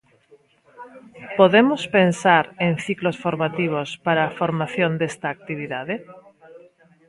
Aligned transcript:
Podemos 1.39 1.81
pensar 1.97 2.45
en 2.65 2.73
ciclos 2.85 3.17
formativos 3.25 3.89
para 4.05 4.21
a 4.25 4.33
formación 4.39 4.91
desta 5.01 5.27
actividade? 5.35 5.95